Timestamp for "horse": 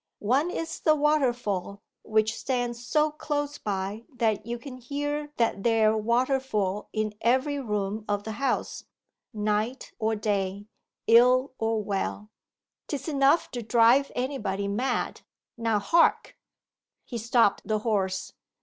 17.77-18.33